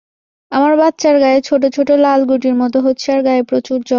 [0.51, 3.89] আমার বাচ্চার গায়ে ছোট ছোট লাল গুটির মত হচ্ছে আর গায়ে প্রচুর জ্বর।